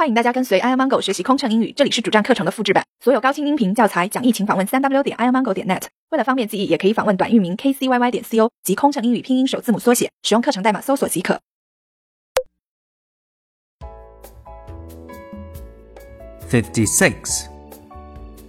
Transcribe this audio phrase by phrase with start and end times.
[0.00, 2.82] 欢迎大家跟随 airmango 学习空乘英语，这里是主站课程的复制版。
[3.04, 5.82] 所有高清音频教材讲义，请访问三 w 点 airmango 点 net。
[6.08, 11.38] 为了方便记忆，也可以访问短域名 kcyy 点 co 及空乘英语拼音首字母缩写，使用课程代码搜索即可。
[16.48, 17.44] 56.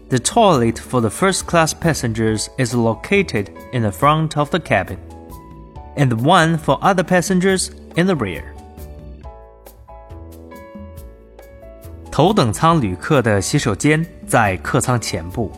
[0.08, 5.00] The toilet for the first class passengers is located in the front of the cabin,
[5.98, 8.51] and one for other passengers in the rear.
[12.11, 15.53] 头等舱旅客的洗手间在客舱前部，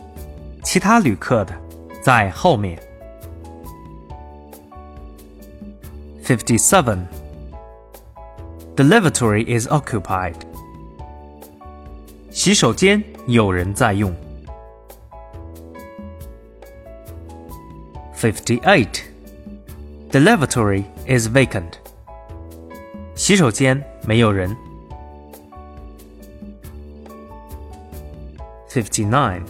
[0.63, 1.53] 其他旅客的
[2.03, 2.77] 在后面。
[6.25, 6.99] 57.
[8.75, 10.35] The lavatory is occupied.
[12.29, 14.13] 洗手间有人在用。
[18.15, 18.87] 58.
[20.11, 21.73] The lavatory is vacant.
[23.15, 24.55] 洗手间没有人。
[28.73, 29.45] 59.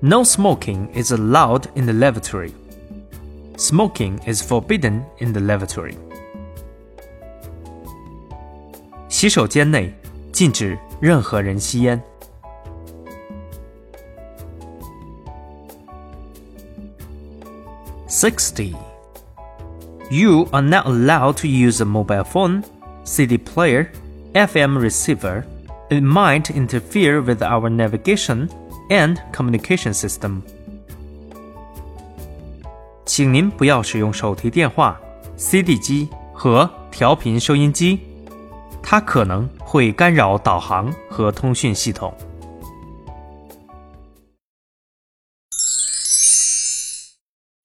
[0.00, 2.52] No smoking is allowed in the lavatory.
[3.56, 5.96] Smoking is forbidden in the lavatory.
[9.08, 9.92] 洗手间内
[10.32, 12.02] 禁止任何人吸烟。
[18.08, 18.74] 60.
[20.10, 22.62] You are not allowed to use a mobile phone,
[23.04, 23.90] CD player,
[24.34, 25.44] FM receiver.
[25.89, 28.49] It might interfere with our navigation
[28.89, 30.41] and communication system.
[33.05, 34.99] 请您不要使用手提电话、
[35.37, 37.99] CD 机和调频收音机，
[38.83, 42.13] 它可能会干扰导航和通讯系统。